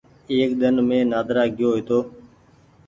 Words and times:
ايڪ 0.31 0.49
ۮن 0.59 0.75
مين 0.87 1.03
نآدرا 1.11 1.43
گئيو 1.57 1.69
هيتو۔ 1.75 1.99